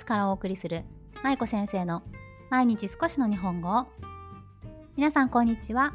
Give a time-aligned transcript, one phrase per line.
[0.00, 0.84] ツからお送りする
[1.22, 2.02] 舞子先生の
[2.48, 3.86] 毎日少しの日本語
[4.96, 5.92] 皆さんこんにちは。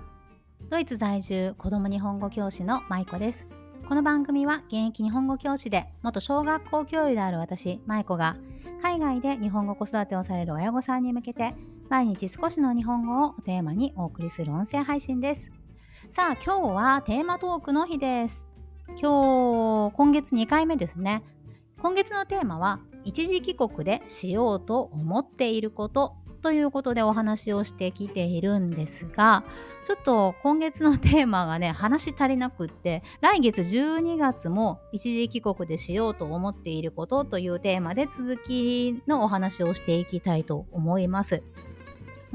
[0.70, 3.48] ドイツ在住子供日本語教師の舞子です。
[3.88, 8.38] この番組は現役日本語教師で元小学校教諭である私舞子が
[8.82, 11.56] 海外で日本語子育てをされる親御さんに向けて
[11.90, 15.50] 毎日少しの日本語をテーマにお送りする音声配信です。
[16.10, 18.48] さあ今日はテーマトークの日です。
[19.02, 21.24] 今日今月2回目ですね。
[21.82, 29.44] 今月のテーマは一時帰国でしようと思っていることということでお話をしてきているんですが
[29.84, 41.42] ちょっと今月のテーマがね話足りなくって来月12月も一時帰国でしようと思っていることというテーマで続きのお話をしていきたいと思います。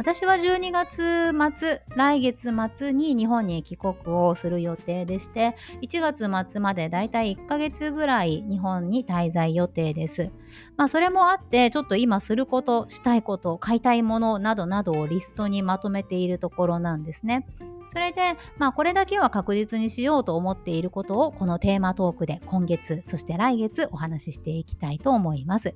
[0.01, 10.31] 私は12月末、来月末に日本に帰国をする予定でして、1月末までだいたい1ヶ月ぐらい日本に滞在予定です。
[10.79, 17.47] まあそれもあって、ちょっと今すること、したいこと、買いたいものなどなどをリストにまとめているところなんですね。
[17.89, 25.75] それで、まあこれだけは確実にしようと思っていることをこのテーマトークで今月、そして来月お話ししていきたいと思います。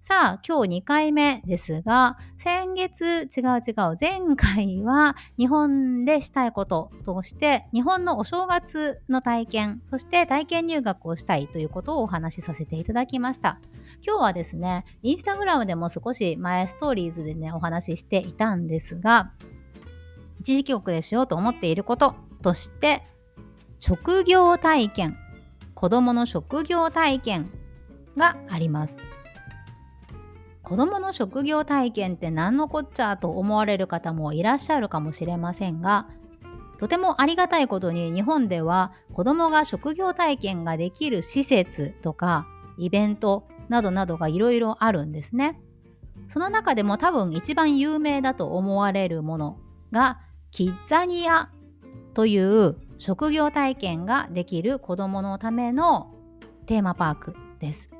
[0.00, 13.58] さあ、今日2回目ですが、先月、違う違う、前回は日本でしたいこととして、日本のお正月の体験、そして体験入学をしたいということをお話しさせていただきました。
[14.06, 19.32] 今日はですね、インスタグラムでも少し前ストーリーズでね、お話ししていたんですが、
[20.40, 23.02] 一時帰国でしようと思っていることとして、
[23.78, 25.16] 職業体験、
[25.74, 27.50] 子供の職業体験
[28.16, 29.07] があります。
[30.68, 36.06] 子どもの職業体験って何のこっちゃと思われる方もいらっしゃるかもしれませんが
[36.78, 42.46] とてもありがたいことに日本では子どもが職業体験ができる施設とか
[42.76, 45.60] イベントなどなどがいろいろあるんですね。
[46.28, 49.58] その中でも多分一番有名だと思われるもの
[49.90, 51.50] がキッザニア
[52.14, 56.14] という職業体験ができる子どものための
[56.66, 57.90] テーマパークです。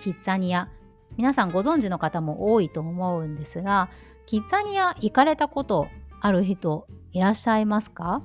[0.00, 0.68] キッザニア
[1.16, 3.88] 皆さんご存知の方も多いと思うんですが
[4.26, 5.88] キッザニア行かれたこと
[6.20, 8.22] ある人いらっしゃいますか？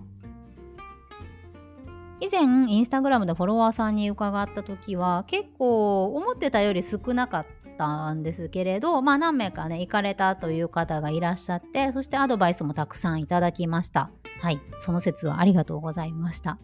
[2.20, 2.42] 以前
[2.72, 7.46] インスタグラムでフォロワーさんに伺った時は結構思ってたより少なかっ
[7.78, 14.12] たんですけれどまあ何名かね行かれたという方がいらっしゃってそしてアドバイスもたくさんいただきました。
[14.42, 16.60] はいその説はありがとうございました。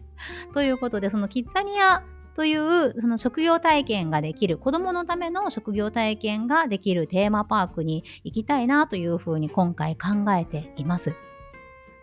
[0.52, 2.04] ということでそのキッザニア
[2.38, 11.16] というその職業体験ができる子どものための職業体験ができるテーマパークに行きたいなというふうに今回考えています。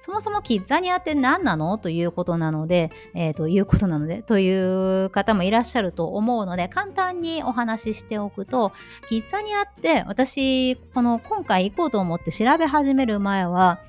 [0.01, 1.78] そもそもキッザニアって何なの？
[1.78, 8.74] ということなので、えー、ということなので、という方もいらっしゃると思うので、簡単にお話ししておくと、
[9.07, 13.79] キッザニアって私、この今回行こうと思って調べ始める前は、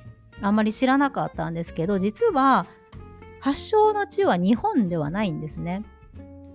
[0.41, 2.65] あんまり知らなかったんですけど、実は
[3.41, 5.83] 発祥の地は日本ではないんですね。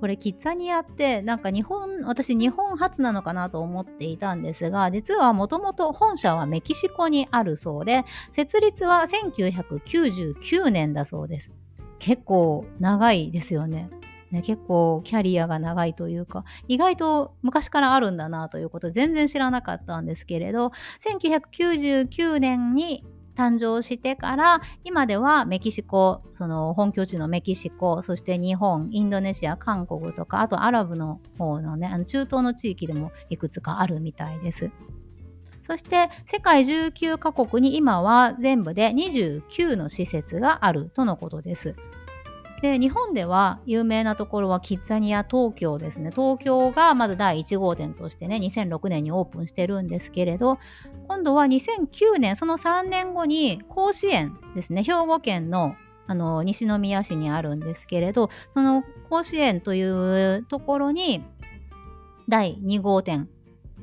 [0.02, 11.52] これキッザニアってなんか日本私日本初なのかなと思っていたんですが実はもともと本社はメキシコにあるそうで設立は1999年だそうです。
[12.00, 13.90] 結構長いですよね。
[14.32, 23.04] ね、結構キャリアが長いというか意外と昔からあるんだなということ全然知らなかったんですけれど1999年に
[23.42, 34.70] 誕生してから今ではメキシコその本拠地のメキシコそして日本インドネシア韓国とかあとアラブの方のねあの中東の地域でもいくつかあるみたいです。
[35.64, 41.76] そして世界19カ国に今は全部で29の施設があるとのことです。
[42.62, 46.12] で日本では有名なところはキッザニア東京ですね。
[46.12, 50.61] 東京がまず第1号店としてね2006年にオープンしてるんですけれど
[51.09, 54.84] 今度は2009年その3年後に甲子園ですね。
[54.84, 55.75] 兵庫県の
[56.06, 61.25] あの西宮市にあるんですけれどその甲子園というところに
[62.29, 63.29] 第2号店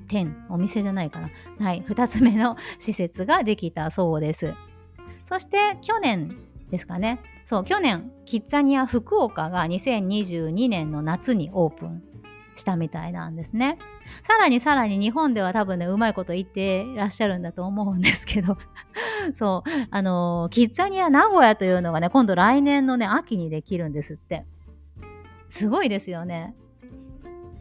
[0.07, 1.29] 店お店じゃないかな。
[1.59, 4.53] はい2つ目の施設ができたそうです。
[5.25, 6.37] そして去年
[6.69, 7.19] ですかね。
[7.45, 12.03] そう去年キッザニア福岡が2022年の夏にオープン
[12.55, 13.77] したみたいなんですね。
[14.21, 18.57] さらにさらに日本では多分ねうまいこと言ってらっしゃるんだと思うんですけど。
[19.33, 24.45] そうあのキッザニア名古屋というのがね今度来年のね秋にできるんですって。
[25.49, 26.55] すごいですよね。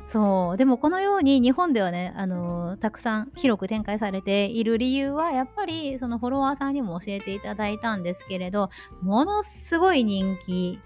[0.09, 8.71] そうでもこのように日本ではね、あのー、たくさん広く展開されている理由はやっぱりそのフォロワーさんにも教えていただいたんですけれど
[9.03, 10.81] ものすごい人気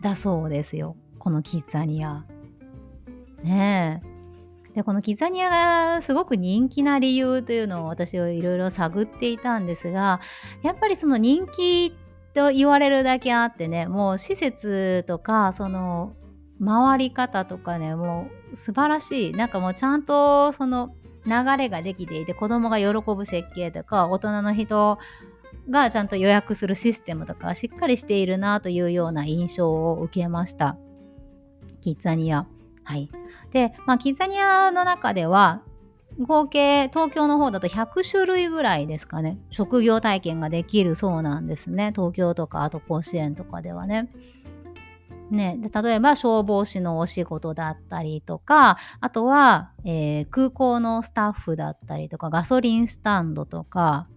[0.00, 2.24] だそうですよこのキッザニア。
[3.42, 4.00] ね
[4.72, 4.74] え。
[4.74, 10.20] でこのキザニアがすごく人気な理由というのを私はいろいろ探っていたんですが
[10.62, 11.90] やっぱりその人気
[12.32, 16.12] と言われるだけあってねもう施設とかその
[16.64, 20.94] 回り方とかねもう素晴らしいなんかもうちゃんとその
[21.24, 24.98] 流れができていて子供が喜ぶ設計とか大人の人
[25.70, 30.78] がちゃんと予約するシステムとかしっかりしているなというような印象を受けました。
[31.80, 32.46] キッザニア。
[32.84, 33.10] はい。
[33.50, 35.62] で、まあ、キッザニアの中では、
[36.18, 44.08] 合計東京の方だと100種類ぐらいですかね職業体験ができるそうなんですね東京とかあと甲子園とかではね。
[45.30, 54.08] ね、例えば消防士のお仕事だったりとかあとは、えー、空港のスタッフだったりとかガソリンスタンドとか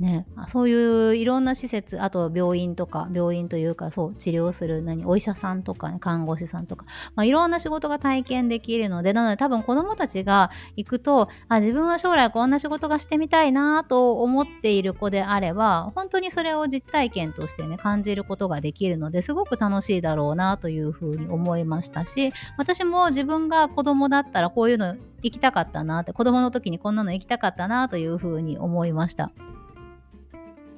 [0.00, 6.86] ね、そういういろんな施設あとは病院とか病院というかそう治療する何お医者さんとか、ね、看護師さんとか、
[7.16, 29.32] まあ、いろんな仕事が体験できるのでなので多分子どもたちが行くとあ自分は将来こんな仕事がしてみたいなと思っている子であれば本当にそれを実体験としてね感じることができるのですごく楽しいだろうなというふうに思いましたし私も自分が子供だったらこういうの行きたかったなって子供の時にこんなの行きたかったなというふうに思いました。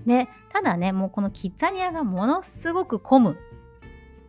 [0.06, 3.38] で、ただね、もうこのキッザニアがものすごく混む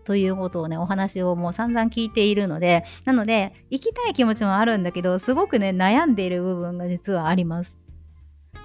[0.04, 7.81] ということをね、お話をもう散々聞いているので、なので、行きたい気持ちもあるんだけど、すごくね、悩んでいる部分が実はあります。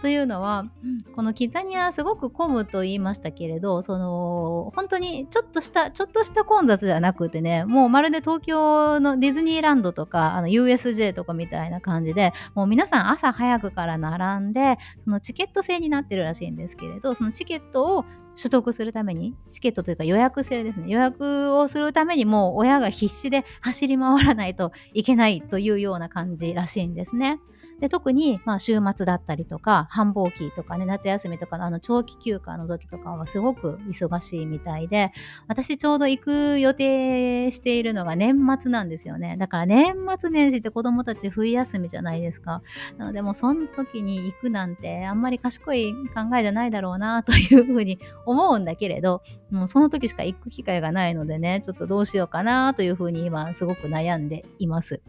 [0.03, 0.67] というのは、
[1.15, 18.05] このキッザニアすごく混むと言いましたけれど、その、本当にちょっとした、ちょっとした混雑じゃなくてね、もうまるで東京のディズニーランドとか、あの USJ とかみたいな感じで、もう皆さん朝早くから並んで、そのチケット制になってるらしいんですけれど、そのチケットを
[18.37, 20.87] 取得するために、チケットというか予約制ですね。
[20.89, 27.41] 予約をするためにもう親が必死で走り回らないといけないというような感じらしいんですね。
[27.81, 35.13] で特に、まあ、週末だったりとか繁忙期とかね夏休みとかのあの長期休暇の時とかはすごく忙しいみたいで
[35.47, 42.63] 私ちょうど行く予定しているのが年末なんですよねだから年末年始って子供たち冬休みじゃないですか
[42.97, 55.03] なのでもうその時に行くなんてあんまり賢い考えじゃないだろうな というふうに思うんだけれどもうその時しか行く機会がないのでねちょっとどうしようかなというふうに今すごく悩んでいます。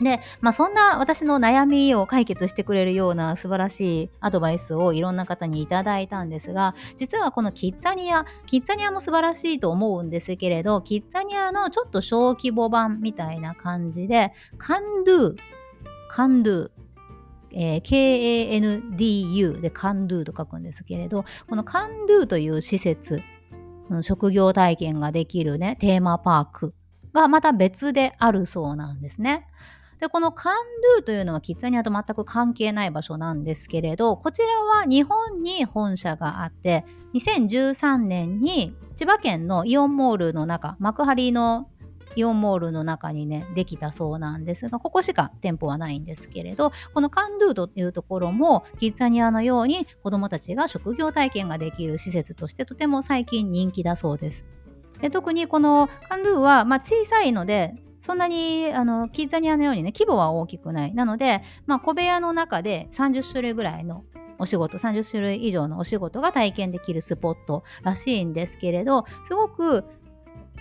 [0.00, 15.36] で、まあ、そんな私の悩みを解決してくれるような素晴らしいアドバイスをいろんな方にいただいたんですが、実はこのキッザニア、キッザニアも素晴らしいと思うんですけれど、キッザニアのちょっと小規模版みたいな感じで、カンドゥ、
[16.08, 16.70] カンドゥ、
[17.54, 23.22] えー、K-A-N-D-U でカンドゥと書くんですけれど、このカンドゥという施設、
[24.02, 26.74] 職業体験ができるね、テーマパーク
[27.12, 29.46] がまた別であるそうなんですね。
[30.02, 30.56] で、このカン
[30.96, 34.48] ドゥというのはキッザニアと全く関係ない場所なんですけれど、こちら
[34.80, 36.84] は日本に本社があって、
[37.14, 41.68] 2013年に千葉県のイオンモールの中、幕張の
[42.16, 54.44] イオンモールの中にね、できたそうなんですが、ここしか店舗はないんですけれど、このカンドゥというところも、キッザニアのように子供たちが職業体験ができる施設としてとても最近人気だそうです。
[55.00, 60.92] で特にこのカンドゥは、まあ、小さいのでそんなにあのキッザニアのようにね規模は大きくない。
[60.94, 64.04] なので、まあ、小部屋の中で30種類ぐらいの
[64.40, 69.84] お仕事30種類以上のお仕事が体験できるスポットらしいんですけれどすごく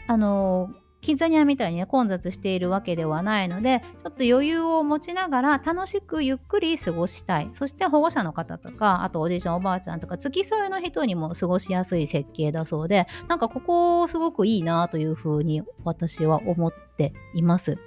[0.06, 0.70] あの
[1.02, 7.50] キザニアみたいにね混雑しているわけではないのでちょっと余裕を持ちながら楽しくゆっくり過ごしたい。
[7.54, 17.78] そして保護者の方とかあとおじいちゃんおばあちゃんとか付き添いの人にも過ごしやすい設計だそうでなんかここすごくいいなというふうに私は思っています。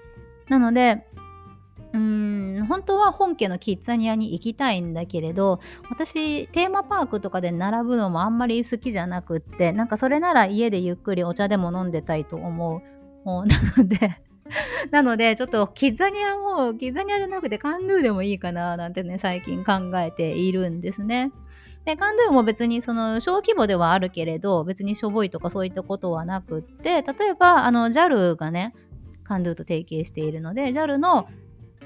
[0.48, 1.06] なので
[1.92, 12.82] うーん本当は本家のキッザニアに行きたいんだけれど私テーマパークとかで並ぶのもあんまり好きじゃなくってなんかそれなら家でゆっくりお茶でも飲んでたいと思う
[13.24, 14.24] なので
[14.90, 21.32] なので、ちょっとキザニアも、キザニアじゃなくてカンドゥでもいいかな、なんてね、最近考えているんですね。
[21.84, 28.74] で、カンドゥも別にその小規模ではあるけれど、別にしょぼいとかそういったことはなくって、例えば、あの、JAL がね、
[29.22, 31.28] カンドゥと提携しているので、JAL の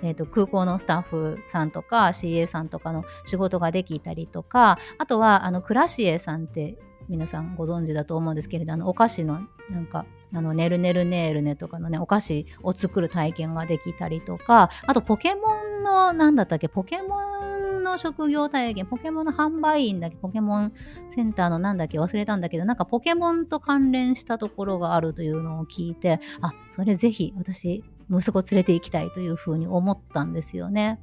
[0.00, 6.76] えーと、空港のスタッフさんとか CA さんとかの仕事ができたりとかあとはあのクラシエさんって
[7.08, 15.40] 皆さんご存知だと思うんですけれどあのお菓子のなんかあのねるねるねるねとかのねお菓子を作る体験ができたりとかあとポケモ
[15.80, 17.18] ンの何だったっけポケモ
[17.56, 20.72] ンの職業体験ポケモンの販売員だっけポケモン
[21.08, 31.00] センターのなんだっけ忘れたんだけどなんかポケモンと関連したところがあるというのを聞いてあそれぜひ私息子連れて行きたいというふうに思ったんですよね。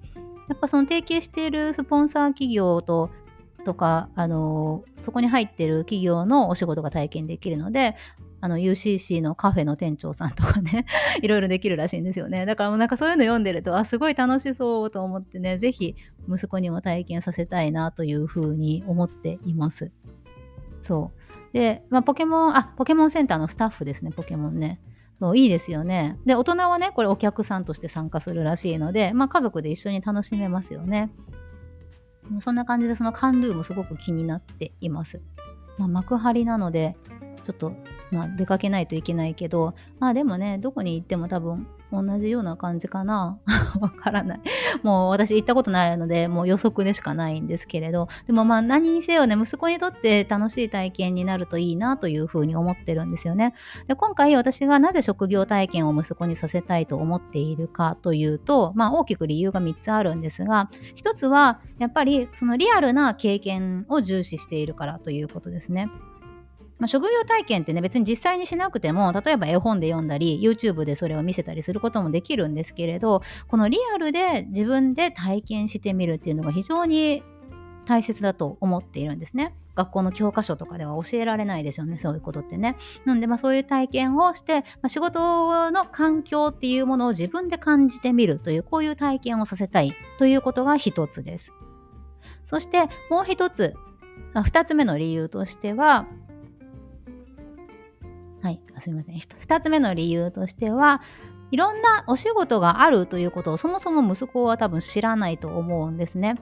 [0.48, 3.10] やっぱその提携しているスポンサー企業と
[3.66, 7.96] とか、あのそこに入ってる企業のお仕事が体験できるので、
[8.40, 10.86] あの UCC のカフェの店長さんとかね
[11.24, 12.46] いろいろできるらしいんですよね。
[12.46, 15.96] だからもうなんかそういうの読んでるとあすごい楽しそうと思ってね是非
[16.30, 19.92] 息子にも体験させたいなというふうに思っています。
[20.80, 21.12] そ
[21.52, 21.54] う。
[21.54, 24.80] で、まあ、ポケモンあポケモンセンターのスタッフですねポケモンね。
[25.20, 26.20] そういいですよね。
[26.26, 31.10] で大人はねこれお客さんとして参加するらしいので、まあ、家族で一緒に楽しめますよね。
[32.40, 35.22] そんな感じでそのカンドゥもすごく気になっています、
[35.78, 36.96] まあ、幕張なので
[37.44, 37.74] ちょっと
[38.16, 43.40] まあ、出かけないといけないけどまあでもねどこに行っても多分同じような感じかな。
[43.80, 44.40] わからない。
[44.84, 48.08] もう私行ったことないのでもう予測でしかないんですけれど。
[48.26, 53.54] でもまあ何にせよね息子にとって楽しい体験になるといいなというふうに思ってるんですよね。
[53.88, 65.90] で今回私がなぜ職業体験を息子にさせたいと思っているかというとまあ大きく理由が3つあるんですが1つはやっぱりそのリアルな経験を重視しているからということですね。
[66.78, 77.24] まあ、職業体験ってね別に実際にしなくても例えば絵本で読んだり YouTube でそれを見せたりすることもできるんですけれどこのリアルで自分で体験してみるっていうのが非常に
[77.86, 79.56] 大切だと思っているんですね。
[79.76, 82.78] 学校の教科書とかでは教えられないですよね、そういうことってね。
[83.06, 91.54] なんで、まあそういう体験をして、まあ、仕事の環境っていうものを自分で感じてみるという、こういう体験をさせたいということが一つです。
[92.46, 93.76] そしてもう一つ、
[94.44, 96.08] 二つ目の理由としては、
[98.46, 99.16] はい、すみません。
[99.16, 101.02] 2つ目の理由としては、
[101.50, 106.36] いろんなお仕事があるということをそもそも息子は多分知らないと思うんですね。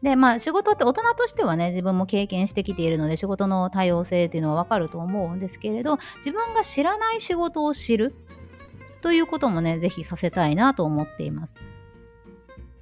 [0.00, 8.14] で、まあ仕事って大人としてはね、自分も経験してきているので仕事の多様性っていうのはわかると思うんですけれど、自分が知らない仕事を知る
[9.00, 11.56] ということもね、ぜひさせたいなと思っています。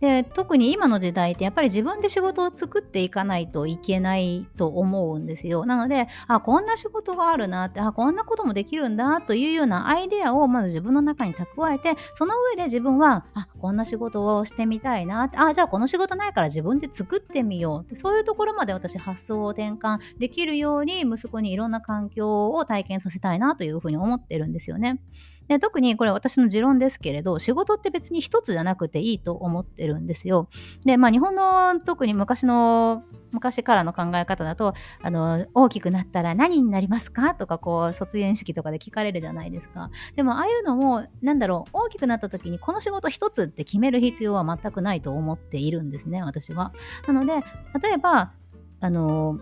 [0.01, 5.67] で特に今の時代ってやっぱり自分で仕事を作っていかないといけないと思うんですよ。
[5.67, 25.01] なので、あ、こんな仕事があるなって、あ、こんなこともできるんだというようなアイデアをまず自分の中に蓄えて、その上で自分は、あ、こんな仕事をしてみたいなって、あ、じゃあこの仕事ないから自分で作ってみようって、そういうところまで私発想を転換できるように息子にいろんな環境を体験させたいなというふうに思ってるんですよね。
[25.49, 30.49] で特にこれ私の持論ですけれど仕事って別に一つじゃなくていいと思ってるんですよ。
[30.85, 33.03] でまあ日本の特に昔の
[33.33, 39.91] 昔からの考え方だとあの大きくなったら何になりますかとかこう卒園式とかで聞かれるじゃないですか。
[40.17, 46.73] でもああいうのもなんだろう大きくなった時にこの仕事一つって決める必要は全くないと思っているんですね私は。
[47.07, 47.35] なので
[47.83, 48.33] 例えば
[48.81, 49.39] あの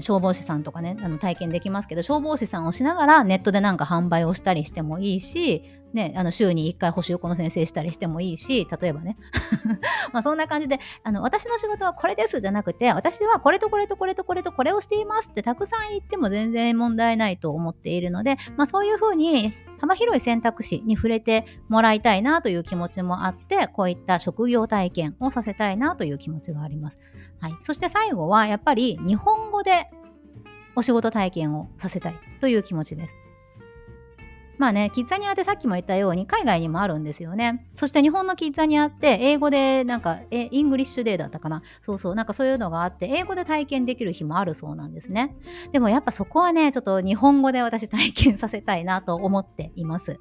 [0.00, 9.16] 消防士さんとかねあの体験できますけど消防士さんをしながらネットでなんか販売をしたりしてもいいし、ね、あの週に1回補習校の先生したりしてもいいし例えばね
[10.12, 26.98] まあそんな感じであの私の仕事はこれですじゃなくて私はこれとこれとこれとこれとこれをしていますってたくさん言っても全然問題ないと思っているので、まあ、そういうふうに幅広い選択肢に触れてもらいたいなという気持ちもあって、こういった職業体験をさせたいなという気持ちがあります。
[27.40, 27.56] はい。
[27.62, 29.90] そして最後は、やっぱり日本語で
[30.76, 33.16] お仕事体験をさせたいという気持ちです。
[34.60, 37.66] まあね、キッザニアってさっきも言ったように海外にもあるんですよね。
[37.74, 45.34] そして日本のキッザニアって英語でなんか、え、 English Day だったかなそうそう、なんかそういうのがあって英語で体験できる日もあるそうなんですね。
[45.72, 50.20] でもやっぱそこはね、ちょっと日本語で私体験させたいなと思っています。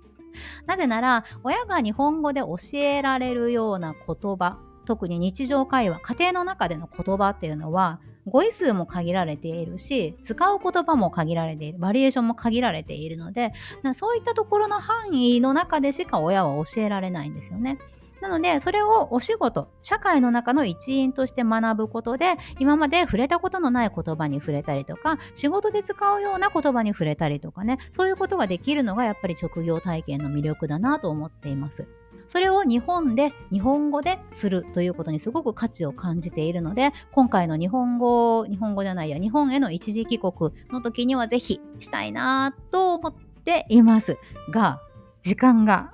[0.65, 4.57] なぜなら、親が日本語で教えられるような言葉、
[4.89, 13.53] 特に日常会話、家庭の中での言葉っていうのは語彙数も限られているし使う言葉も限られているバリエーションも限られているので
[13.93, 17.77] そういったところの範囲の中でしか親は教えられないんですよね。
[18.21, 31.87] なので、それをお仕事、社会の中の一員として学ぶことで、今まで触れたことのない言葉に触れたりとか、仕事で使うような言葉に触れたりとかね、そういうことができるのがやっぱり職業体験の魅力だなと思っています。
[32.29, 44.19] それを日本で日本語でするということにすごく価値を感じているので今回の日本語日本語じゃないや日本への一時帰国の時にはぜひしたいなと思っています
[44.51, 44.79] が
[45.23, 45.91] 時間が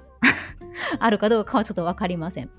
[0.99, 2.49] あるかどうかはちょっと分かりません。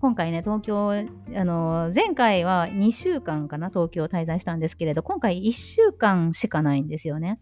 [0.00, 1.04] 今回ね、東京、あ
[1.44, 7.38] の、前回は2週間かな、東京滞在したんですけれど、今回1週間しかないんですよね。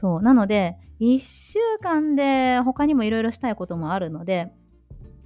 [0.00, 0.22] そう。
[0.22, 4.54] なので、1週間で他にもいろいろしたいこともあるので、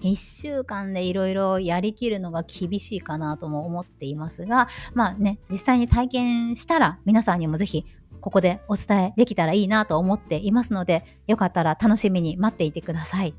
[0.02, 7.84] 1週間でいろいろやりきるのが厳しいかなとも思っていますが、まあね、実際に体験したら皆さんにもぜひ
[8.20, 13.34] ここでお伝えできたらいいなと思っていますので、よかったら楽しみに待っていてください。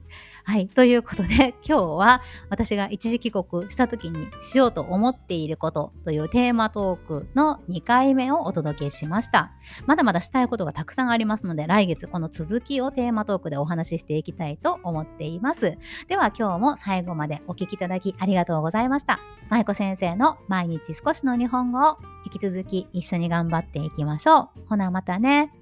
[0.51, 0.67] はい。
[0.67, 9.53] ということで、 今日は私が一時帰国した時にしようと思っていることというテーマトークの2回目をお届けしました。
[9.85, 15.77] まだまだしたいことがたくさんありますので、来月この続きをテーマトークでお話ししていきたいと思っています。
[16.09, 19.21] では今日も最後までお聴きいただきありがとうございました。
[19.49, 24.67] 舞子先生の毎日少しの日本語を引き続き一緒に頑張っていきましょう。
[24.67, 25.60] ほなまたね。